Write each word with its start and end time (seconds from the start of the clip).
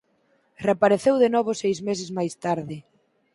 Reapareceu 0.65 1.15
de 1.23 1.29
novo 1.35 1.51
seis 1.61 1.77
meses 1.87 2.09
máis 2.17 2.33
tarde. 2.45 2.77